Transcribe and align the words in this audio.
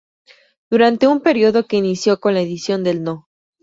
Durante 0.71 1.05
un 1.05 1.21
periodo 1.21 1.67
que 1.67 1.77
inicio 1.77 2.19
con 2.19 2.33
la 2.33 2.41
edición 2.41 2.83
del 2.83 3.03
no. 3.03 3.27